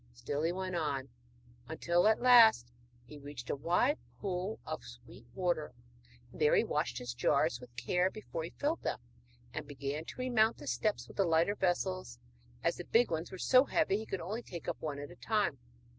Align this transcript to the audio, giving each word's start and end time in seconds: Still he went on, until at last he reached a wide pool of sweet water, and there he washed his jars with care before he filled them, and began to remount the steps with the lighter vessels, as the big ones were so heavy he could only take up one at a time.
Still 0.15 0.41
he 0.41 0.51
went 0.51 0.75
on, 0.75 1.09
until 1.67 2.07
at 2.07 2.19
last 2.23 2.71
he 3.05 3.19
reached 3.19 3.51
a 3.51 3.55
wide 3.55 3.99
pool 4.19 4.59
of 4.65 4.83
sweet 4.83 5.27
water, 5.35 5.73
and 6.31 6.41
there 6.41 6.55
he 6.55 6.63
washed 6.63 6.97
his 6.97 7.13
jars 7.13 7.61
with 7.61 7.75
care 7.75 8.09
before 8.09 8.43
he 8.43 8.49
filled 8.49 8.81
them, 8.81 8.97
and 9.53 9.67
began 9.67 10.03
to 10.05 10.17
remount 10.17 10.57
the 10.57 10.65
steps 10.65 11.07
with 11.07 11.17
the 11.17 11.23
lighter 11.25 11.53
vessels, 11.53 12.17
as 12.63 12.77
the 12.77 12.85
big 12.85 13.11
ones 13.11 13.31
were 13.31 13.37
so 13.37 13.65
heavy 13.65 13.97
he 13.97 14.07
could 14.07 14.21
only 14.21 14.41
take 14.41 14.67
up 14.67 14.81
one 14.81 14.97
at 14.97 15.11
a 15.11 15.15
time. 15.15 15.59